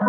[0.00, 0.04] は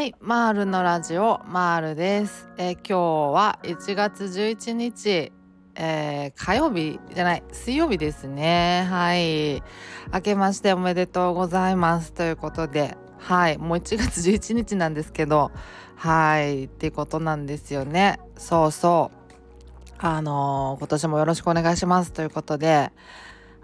[0.00, 2.48] い、マールのラジオマールです。
[2.56, 2.98] えー、今日
[3.34, 5.32] は1月11日、
[5.74, 8.86] えー、火曜日じゃない水曜日ですね。
[8.88, 9.60] はい、
[10.12, 15.50] 明けましておめでとうございますということで、はい、もう1月11日なんですけど、
[15.96, 18.20] はいってことなんですよね。
[18.38, 19.16] そうそう。
[19.98, 22.92] あのー、今年もよろしくお願いしますということで、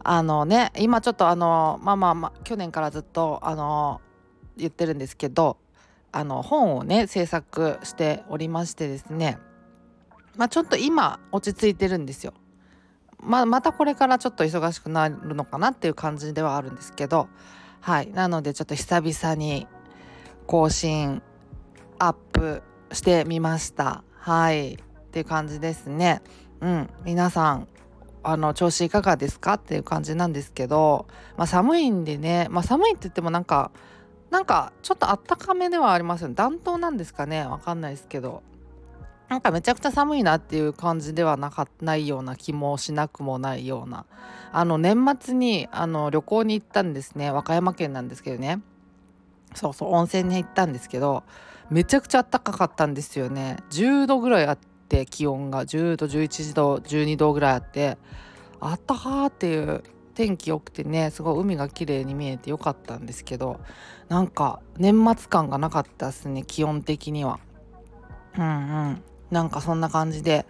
[0.03, 4.01] あのね今ちょっとあのまあまあまあ去年からずっとあの
[4.57, 5.59] 言ってるんですけど
[6.13, 9.39] あの本をね制作しておりましてですね。
[10.37, 12.35] まあちょっと今落ち着いてるんですよ。
[13.23, 17.29] まあ、またこれからちょっと忙しくなるのかなっていう感じではあるんですけど。
[17.81, 18.11] はい。
[18.13, 19.67] なのでちょっと久々に
[20.47, 21.23] 更新
[21.99, 24.05] アップしてみました。
[24.17, 24.75] はい。
[24.75, 24.77] っ
[25.13, 26.23] ていう感じですね。
[26.61, 26.91] うん。
[27.05, 27.69] 皆さん
[28.23, 31.07] あの調子いかがですかっていう感じなんですけど、
[31.37, 33.71] まあ、寒いんでね、まあ、寒いって言ってもなんか
[34.31, 36.35] なんかちょっとあったかめではありますよね。
[36.35, 37.45] 暖冬なんですかね。
[37.45, 38.43] わかんないですけど。
[39.29, 44.07] なんかめちゃくちゃ寒いなっていう感じではなかないような気もしなくもないような。
[44.53, 47.31] あの年末にあの旅行に行ったんですね。
[47.31, 48.61] 和歌山県なんですけどね。
[49.55, 51.25] そうそう温泉に行ったんですけど
[51.71, 53.57] めちゃくちゃ暖かかったんですよね。
[53.71, 54.70] 10度ぐらいあって
[55.07, 57.97] 気温が10度11度12度ぐらいあって
[58.61, 59.83] あったかーっていう
[60.15, 63.61] 天気良くてねすごい海が綺麗に見えてよかったんですけど
[64.09, 67.41] なんか年末感がなかったですね気温的には。
[68.37, 68.47] うんう
[68.93, 69.03] ん。
[69.31, 70.45] なんかそんな感じで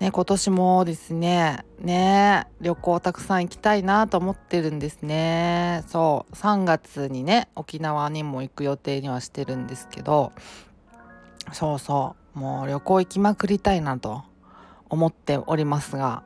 [0.00, 5.84] ね今年もですねね旅行たくさん行きたいなと思ってるんですね。
[5.86, 6.34] そう。
[6.34, 10.32] 3月にね沖縄にも行く予定にはしてるんですけど。
[11.52, 12.27] そうそう。
[12.38, 14.22] もう旅行行きまくりたいなと
[14.88, 16.22] 思っておりますが。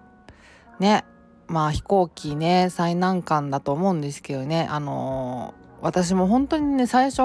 [0.79, 1.05] ね
[1.49, 4.67] まあ飛行機ね最難関だと思うんですけどね。
[4.71, 7.23] あのー、私も本当にね最初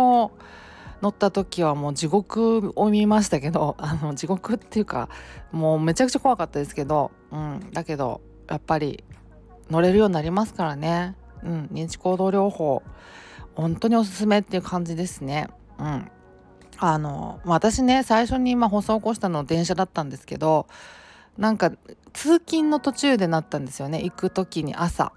[1.01, 5.09] 乗った時はもう地獄を見ましたけど あの地獄っていうか
[5.51, 9.03] もうめちゃくちゃ怖かったですけど、うん、だけどやっぱり
[9.69, 12.83] 乗れるようになりますからね、うん、認知行動療法
[13.55, 15.47] 本当におすすめっていう感じですね。
[15.79, 16.11] うん、
[16.79, 20.67] あの私ね最初に今放送を起こしたの電車だったんですけど
[21.37, 21.71] なんか
[22.13, 24.01] 通勤の途中でなったんですよね。
[24.03, 25.11] 行く時に朝。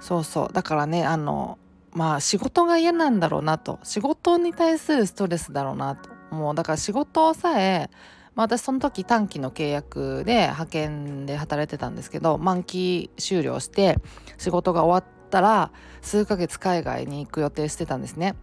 [0.00, 0.52] そうそう。
[0.52, 1.58] だからねあの
[1.92, 3.78] まあ仕事が嫌なんだろうなと。
[3.82, 6.10] 仕事に対するストレスだろうなと。
[6.34, 7.90] もうだから仕事さえ、
[8.34, 13.98] まあ、私その時短期の契約で派遣で働いてたんですけど満期終了して
[14.38, 18.34] 仕事が終わったら数ヶ月海外に行く予定してたんですね。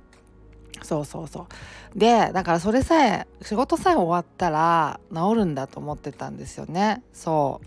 [0.81, 1.47] そうそうそ
[1.95, 1.99] う。
[1.99, 7.03] でだからそれさえ仕事さえ終わったら治るんだと思ってたんですよね。
[7.13, 7.61] そ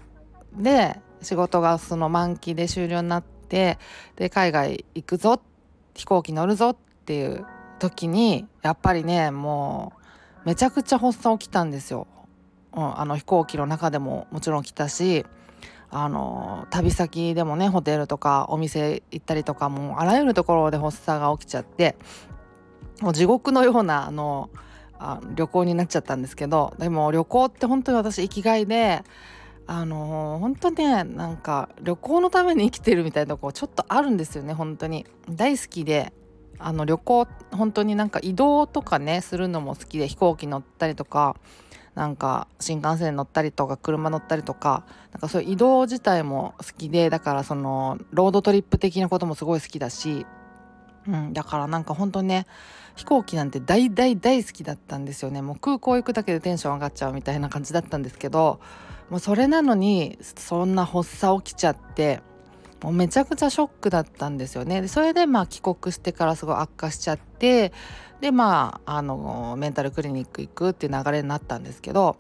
[0.58, 0.62] う。
[0.62, 3.78] で仕事がその満期で終了になって
[4.16, 5.40] で海外行くぞ
[5.94, 7.46] 飛行機乗るぞっていう
[7.78, 9.92] 時にやっぱりねも
[10.44, 12.06] うめちゃくちゃ発作起きたんですよ、
[12.72, 15.24] うん、あの飛行機の中でももちろん来たし
[15.90, 21.96] あの旅先でもねホテルとかお店行ったりとかもあらゆるところで発作が起きちゃって
[23.02, 24.48] もう地獄のようなあの
[24.98, 29.02] あ旅行になっちゃったんですけどでも旅行って本当に私生きがいで
[29.66, 35.04] あの、本当ねなんか旅行のために生きてるみたいなとこちょっとあるんですよね本当に。
[35.28, 36.12] 大好きで
[36.58, 41.36] あの旅行本当になんか移動とかねするのも好きで飛行機乗ったりとか
[41.96, 50.24] なんか新幹線乗ったりとか車乗ったりとかなんかそういう移動自体も好きでだからそのロードトリップ的なこともすごい好きだし、
[51.08, 52.46] うん、だからなんか本当ね
[52.94, 55.42] 飛行機なんて大大大好きだったんですよね。
[55.42, 58.60] もう空港行くだけでテンション上がっちゃうみたいな感じだったんですけど
[59.10, 62.20] もうそれなのにそんな発作起きちゃって
[62.82, 64.86] もうめちゃくちゃショックだったんですよね。
[64.88, 67.72] それでまあ帰国してからすごい悪化しちゃって
[68.20, 72.16] でまああのメンタルクリニック行くっていう流れになったんですけど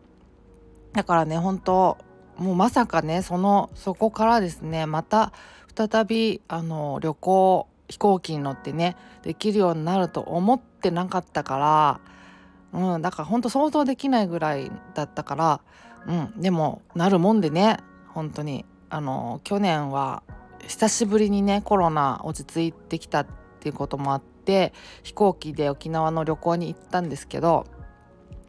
[0.92, 1.98] だからね本当
[2.38, 5.32] もうまさかねそのそこからですねまた
[5.76, 12.00] 再びあの旅行飛行機に乗ってねできるようになると思ってなかったか
[12.72, 15.60] ら、うん、だから本当想像できないぐらいだったから、
[16.06, 17.76] うん、でもなるもんでね
[18.08, 20.22] 本当にあの去年は
[20.66, 23.26] 久しぶりにねコロナ落ち着いてきたっ
[23.60, 24.72] ていうこともあって
[25.02, 27.66] 飛行機で沖縄の旅行に行ったんですけど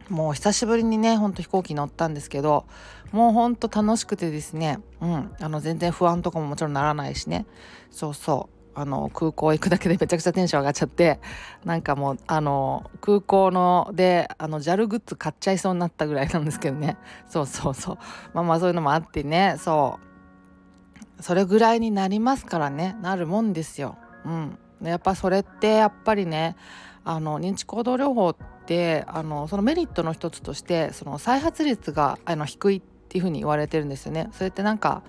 [0.08, 2.64] もう久しぶりにねほんと飛行機乗ったんですけど
[3.12, 7.44] もうほんと楽しくてですねうんあの全然不安とかももちろんならないしね。
[7.90, 8.53] そうそう。
[8.74, 11.20] あの空港行くだけでめちゃくちゃテンション上がっちゃって
[11.64, 16.96] なんかもうあの空港のであの JAL グッズ買っちゃいそうになったぐらいなんですけどね。
[17.28, 17.98] そうそうそう。
[18.32, 19.56] まあまあそういうのもあってね。
[19.58, 21.22] そう。
[21.22, 22.96] それぐらいになりますからね。
[23.00, 23.96] なるもんですよ。
[24.24, 26.56] うん、やっぱそれってやっぱりね
[27.04, 28.36] あの認知行動療法っ
[28.66, 34.28] てあのそのメリットの一つとしてその再発率があの低いっていうふうに言われてるんですよね。
[34.32, 35.02] それってなんか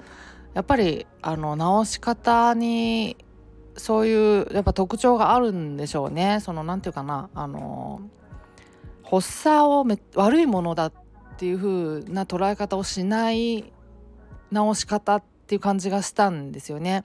[0.54, 3.18] やっぱりあの治し方に
[3.78, 6.40] そういうやっぱ特徴があるんでしょうね。
[6.42, 8.02] そのなんていうかなあの
[9.04, 9.86] 発作を
[10.16, 10.94] 悪いものだっ
[11.38, 13.64] ていう風な捉え方をしない
[14.54, 17.04] 治し方っていう感じがしたんですよね。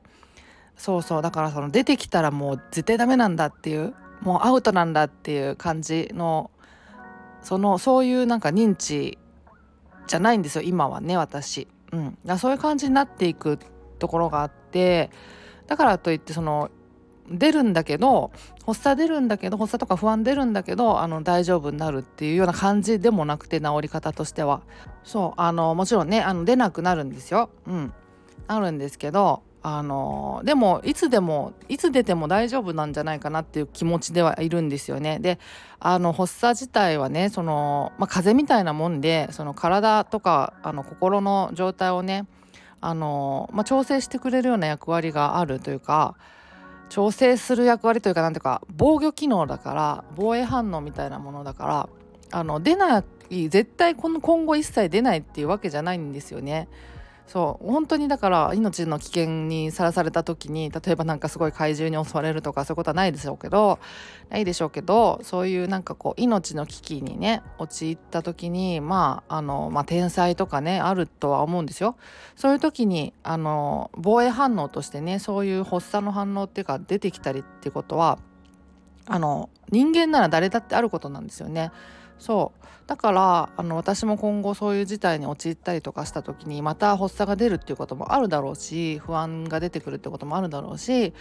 [0.76, 6.50] そうそうだからその出てきたらもう絶対ダメなんだっていうもうアウトなんだっていう感じの
[7.42, 9.18] そのそういうなんか認知
[10.06, 11.68] じゃないんですよ今はね私。
[11.92, 13.58] うん、そういう感じになっていく
[13.98, 15.10] ところがあって
[15.70, 16.68] だからといってその
[17.30, 18.32] 出るんだけど
[18.66, 24.62] 発作出るんだけど発作とか不安出るんだけどあの大丈夫になるっていうような感じでもなくて治り方としては
[25.04, 27.50] そうあのもちろんねあの出なくなるんですよ。
[27.68, 27.92] うん、
[28.48, 35.20] なるんですけどあのでもいつでもいつ出ても大丈夫なんじゃないかなっていう気持ちではいるんですよね。
[35.20, 35.38] で
[35.78, 42.26] あの発作自体はねその、まあ、風邪みたいなもんでその体とかあの心の状態をね
[42.80, 46.16] あの、まあ、調整してくれるような役割があるというか
[46.88, 51.88] 調整する役割というか何ていうか防御機能だから防衛反応みたいなものだから
[52.32, 56.68] あの出ない絶対今後一切出ないっていうわけじゃないんですよね。
[57.30, 63.78] そう本当にだから命の危険にさらされた時に例えばなんかすごい怪獣に襲われるとかそういうことはないでしょうけど
[64.30, 71.96] ないでしょうけどそういうなんかこう命の危機にね陥った時にまああの、まあ、天才とかねあるとは思うんですよ。
[72.34, 78.18] そういう時にあの防衛反応としてねそういう発作の反応っていうか出てきたりってことは
[79.06, 81.70] あの人間なら誰だってあることなんですよね。
[82.20, 82.60] そう。
[82.86, 91.14] だからあの私も今後そういう事態に陥ったりとかした時にまた発作が出るっていうこともあるだろうし不安が出てくるってこともあるだろうし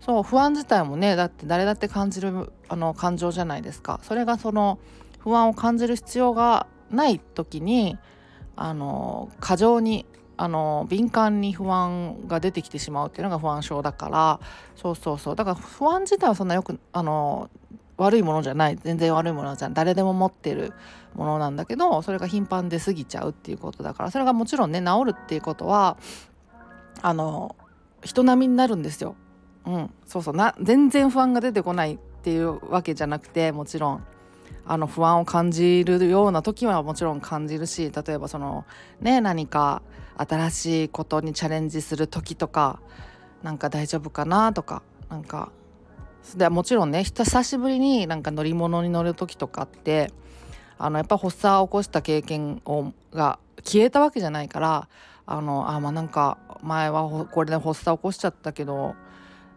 [0.00, 4.00] そう不安自体もねだって誰だって感じるあの感情じゃないですか。
[4.02, 4.78] それがその
[5.18, 7.96] 不安を感じる必要がない時に
[8.54, 10.04] あの過剰に
[10.36, 14.40] あの敏感に不安が出てきてしまうっていうのが不安症だから
[14.76, 15.36] そうそうそう。
[15.36, 17.48] だから不安自体はそんなよくあの
[17.96, 20.72] 悪いものじゃない全然悪いものじゃん誰でも持ってる
[21.14, 25.96] ものなんだけどそれが頻繁で過ぎちゃうっていうことだからそれがもちろんね治るっていうことは
[27.02, 27.56] あの
[28.02, 29.16] 人並みになるんですよ。
[29.66, 34.04] うん、そうそうな全然不安が出てこないっていうわけじゃなくてもちろん
[34.66, 38.66] あの不安を感じるような時はもちろん感じるし例えばその
[39.00, 39.82] ね何か
[40.16, 42.80] 新しいことにチャレンジする時とか
[43.42, 45.50] なんか大丈夫かなとかなんか
[46.36, 50.10] でもちろんね久しぶりになんか乗り物に乗る時とかって
[50.78, 54.88] あのやっぱ発作を起こした経験をが消えたわけじゃないから
[55.26, 58.94] あのあまあなんか前はこれで発作起こしちゃったけど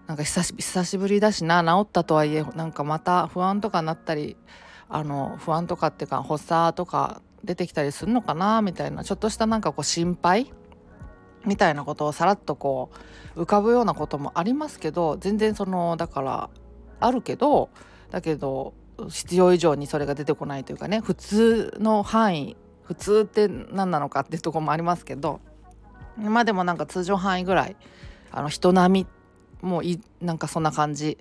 [0.08, 4.38] なんか久し久しぶりだしな治ったとはいえなんかまた不安とかなったり
[4.90, 10.54] あの不安とかっていうか発作とか出てきたりするのかなみたいなちょっとしたなんかこう心配
[11.48, 12.92] みたいなことをさらっとこ
[13.36, 16.50] う浮かぶようなこともありますけど全然そのだから
[17.00, 17.70] あるけど
[18.12, 18.74] だけど
[19.10, 25.40] 必要以上にそれが出てこないというかね普通の範囲普通って何なのかっていうとこもありますけど
[26.18, 27.76] まあでもなんか通常範囲ぐらい
[28.32, 29.08] あの人並み
[29.62, 31.18] もういなんかそんな感じ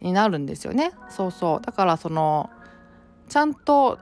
[0.00, 0.92] になるんですよね。
[1.08, 1.60] そうそう。
[1.60, 2.50] だからその
[3.28, 3.98] ちゃんと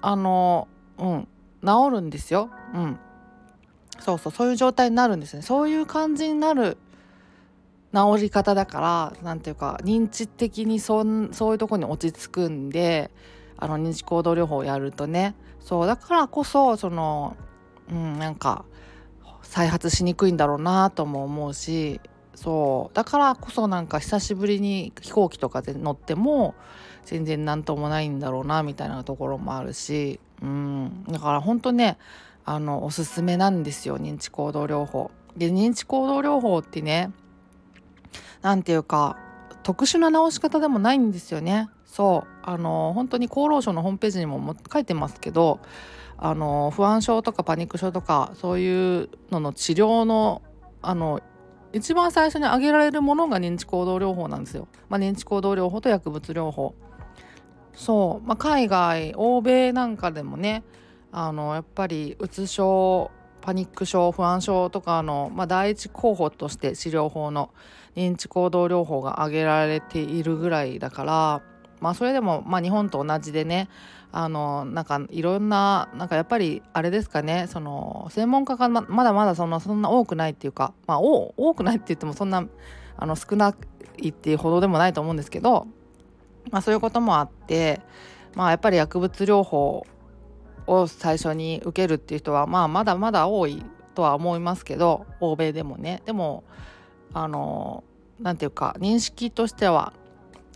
[0.00, 0.68] あの
[0.98, 1.28] うん
[1.64, 2.50] 治るんですよ。
[2.74, 2.98] うん。
[3.98, 5.42] そうそうそういう状態になるんですね。
[5.42, 6.76] そういう感じになる
[7.94, 13.10] 治り方だから何ていうか認知的にそんそういうとこに落ち着くんで
[13.56, 15.34] あの認知行動療法をやるとね。
[15.60, 17.36] そうだからこそその
[17.90, 18.64] うんなんか
[19.42, 22.00] 再発しにくいんだろうなとも思うし
[22.34, 26.54] そうだからこそなんか久しぶりに飛行機とかで乗っても
[27.04, 31.04] 全然何ともないんだろうなみたいなところもあるしうん。
[31.08, 31.98] だから本当ね
[32.46, 35.10] あのおすすめなんですよ認知行動療法。
[35.36, 37.10] で認知行動療法ってね
[38.40, 39.18] 何て言うか
[39.62, 41.68] 特殊な治し方でもないんですよね。
[41.84, 45.60] そうあの本当に厚労省のホームページにも書いてますけど
[46.18, 50.42] あの不安症とかパニック症とかそういうのの治療の
[50.82, 51.20] あの
[51.72, 54.68] 一番最初に挙げられるものが認知行動療法なんですよ。
[54.88, 56.74] まあ、認知行動療法と薬物療法。
[57.74, 60.62] そう、まあ、海外欧米なんかでもね
[61.12, 63.10] あのやっぱりうつ症
[63.40, 67.50] パニック症不安症とかの、まあ、第一候補として治療法の
[67.94, 71.42] 認知行動療法が挙げられているぐらいだから
[71.80, 73.68] まあそれでもまあ日本と同じでね
[74.10, 82.46] あのなんかいろんななんかやっぱりあれですかねその専門家がまだまだそのそんな多くないっていうかまあ多くないって言ってもそんな
[82.96, 83.54] あの少な
[84.00, 85.66] いっていうほどでもないと思うんですけど、
[86.50, 87.80] まあ、そういうこともあって、
[88.34, 89.86] まあ、やっぱり薬物療法
[90.66, 93.62] を最初に受けるっていう人は、まあ、まだまだ多い
[93.94, 96.02] とは思いますけど欧米でもね。
[96.04, 96.44] でも
[97.12, 97.82] あの
[98.20, 99.92] 何て言うか認識としては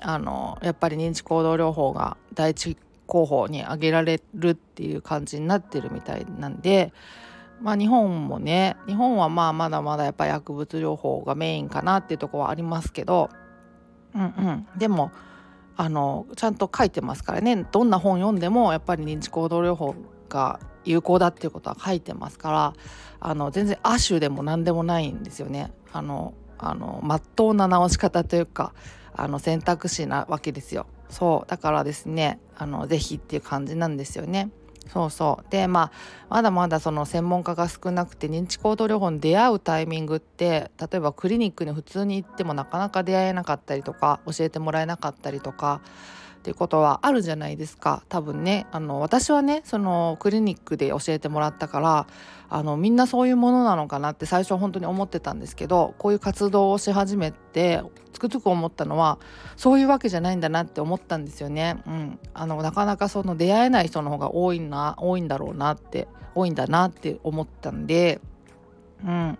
[0.03, 2.77] あのやっぱり認知行動療法が第一
[3.07, 6.93] 候補に挙げられるっていう感じになってるみたいなんで
[7.61, 13.31] まあ日本もね日本はまあまだまだやっぱり薬物療法がメインかなっていうとこはありますけど
[14.15, 14.67] うんうん。
[14.77, 15.13] でも
[15.81, 19.95] あのちゃんと書いてますからねどんな本読んでもやっぱり認知行動療法
[20.29, 22.75] が有効だっていうことは書いてますから
[23.19, 25.73] あの全然亜種でも何でもないんですよね。
[25.91, 28.75] あのあの真っ当な直し方というか
[29.15, 30.87] あの選択肢なわけですよ。
[31.09, 34.51] そうだからですねあのぜひっていう感じなんですよね。
[34.89, 35.51] そうそう。
[35.51, 35.93] でまあ
[36.29, 45.81] まだまだその専門家が少なくて認知行動療法に出会うタイミングって例えばクリニックに普通に行ってもなかなか出会えなかったりとか教えてもらえなかったりとか
[46.41, 48.03] っていうことはあるじゃないですか。
[48.09, 48.67] 多分ね。
[48.73, 52.07] あの私はねそのクリニックで教えてもらったから
[52.49, 57.83] あのみんなそういうものなのかなって最初は本当に思ってたんですけどこういう活動をし始めて
[58.15, 59.19] つくづく思ったのは
[59.57, 61.83] そういうわけじゃないんだなって思ったんですよね。
[61.87, 68.23] うん、あのなかなかその出会えない人の方が多いな多いんだろうなって多いんだなって思ったんで、
[69.05, 69.39] うん、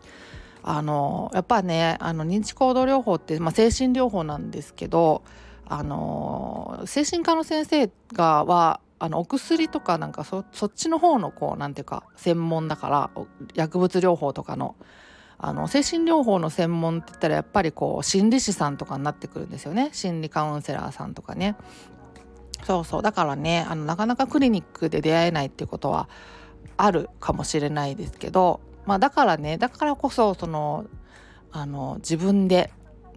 [0.63, 5.23] あのやっぱねあの認知行動療法って、まあ、精神療法なんですけど
[5.73, 13.11] あの精神科の先生がはあのお薬とかなんかそっちの方のこうなんていうか専門だから
[13.55, 14.75] 薬物療法とかの
[15.39, 19.89] あの精神療法の専門って言ったらやっぱりこう心理師さんとかになってくるんですよね。
[19.93, 21.57] 心理カウンセラーさんとかね。
[22.65, 23.03] そうそう。
[23.03, 26.11] だからねあのなかなかクリニックで出会えないっていうことは
[26.77, 30.85] あるかもしれないですけどまあだからねだからこそその
[31.53, 32.73] あの自分で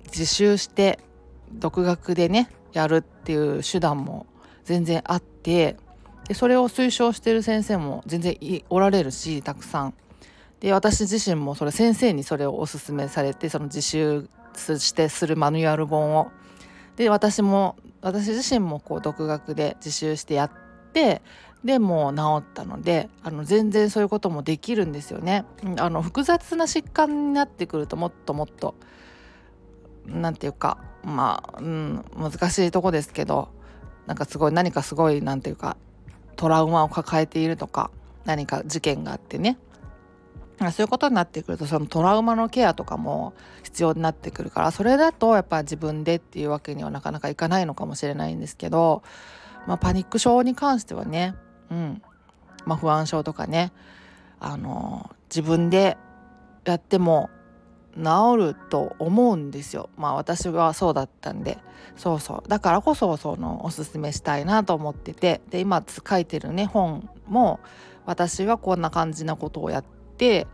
[0.06, 1.00] 自習して
[1.60, 4.26] 独学でねやるっていう手段も
[4.64, 5.78] 全然あって
[6.28, 8.38] でそれを推奨してる先生も全然
[8.70, 9.94] おられるしたくさん。
[10.60, 16.32] で私自身もそれ先生にそれをおすすめされてその自習してするマニュアル本を。
[16.96, 20.52] で私も私自身もこう独学で自習してやっ
[20.94, 21.22] て
[21.66, 25.46] でもう治ったのであの全然そういうこともできるんですよね。
[25.78, 28.76] あの複雑な疾患になってくるともっともっと
[30.06, 33.50] 何て言うかまあ、うん、難しいとこですけど
[34.08, 35.78] なんかすごい何かすごい何て言うか
[36.36, 37.92] トラウマを抱えているとか
[38.26, 39.58] 何か事件があってね。
[40.72, 43.34] そういうことになってくるとそのトラウマのケアとかも
[43.64, 49.04] 必要になってくるからそれだとやっぱ自分でっていうわけにはなかなかいかないのかもしれないんですけど、
[49.68, 51.36] まあ、パニック症に関してはね、
[51.70, 52.02] うん。
[52.66, 53.74] まあ、不安症とかね
[54.40, 55.98] あの自分で
[56.66, 57.30] やっても
[57.98, 59.90] 治ると思うんですよ。
[59.98, 61.58] まあ私はそうだったんで。
[61.96, 62.50] そうそう。
[62.50, 65.42] だからこそそのおすすめしたいなと思ってて。
[65.50, 67.60] で今書いてるね本も
[68.06, 69.86] 私はこんな感じなことをやっ
[70.18, 70.48] て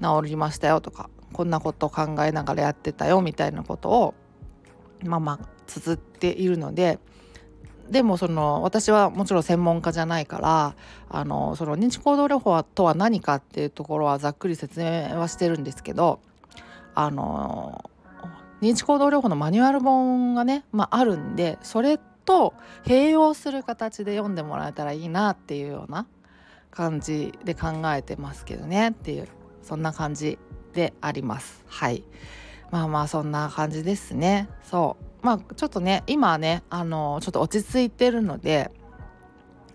[0.00, 4.14] 治りましたよとかこんなことを考えながらやってたよみたいなことを
[5.04, 6.98] まあまあ綴っているので。
[7.88, 10.76] でもその私はもちろん専門家じゃないから
[11.08, 16.20] あのその認知行動療法とは何かっていうところはざっくり説明はしてるんですけど
[16.94, 17.90] あの
[18.60, 22.54] 認知行動療法のマニュアル本がね、まあ、あるんでそれと
[22.84, 26.06] 併用する形で読んでもらえたらいいなっていうような
[26.70, 29.28] 感じで考えてますけどねっていう
[29.62, 30.38] そんな感じ
[30.72, 31.64] であります。
[31.66, 32.04] はい。
[32.70, 34.48] まあまあそんな感じですね。
[34.62, 35.26] そう。
[35.26, 38.70] まあちょっとね今ねあのちょっと落ち着いてるので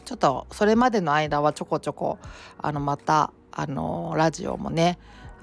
[0.06, 2.20] ちょっとそれまでの間はちょこちょこ
[2.58, 4.98] あのまたあのラジオもね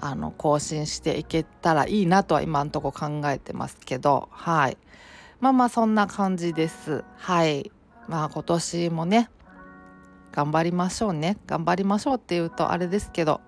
[0.04, 4.76] あの更新していけたらいいなとは今んとこ考えてますけどはい。
[5.38, 7.04] まあまあそんな感じです。
[7.16, 7.70] はい。
[8.08, 9.30] まあ今年もね
[10.32, 11.38] 頑張りましょうね。
[11.46, 13.40] 頑張りましょうっていうとあれですけど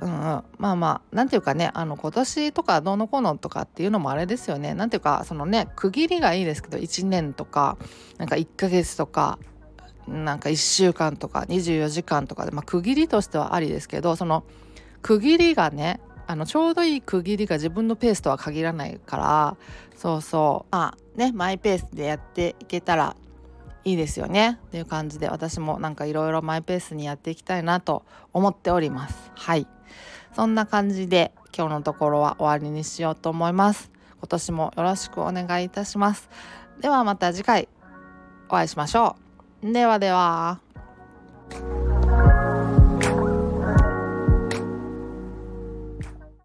[0.00, 4.74] うんうん、まあまあ何ていうかねあの今年とかどうのこうのとかっていうのもあれですよね。
[4.74, 7.78] 何ていうかそのね区切りがいいですけど1年とか
[8.16, 9.38] なんか1ヶ月とか
[10.08, 14.44] なんか1週間とか24時間とかで、まあ、区切りとしてはありですけどその
[15.02, 19.56] 区切りがねあのちょうどいい区切りが自分のペースとは限らないから
[19.96, 20.72] そうそう。
[20.72, 23.16] まあねマイペースでやっていけたら
[23.84, 24.58] いいですよね。
[24.66, 29.32] っていう感じで私もなんかいろいろマイペースにやっていきたいなと思っております。
[29.34, 29.66] はい。
[30.34, 33.90] そんな感じで今日のところは終わりにしようと思います。
[34.18, 36.28] 今年もよろしくお願いいたします。
[36.80, 37.68] ではまた次回
[38.48, 39.16] お会いしましょ
[39.62, 39.72] う。
[39.72, 40.60] ではでは。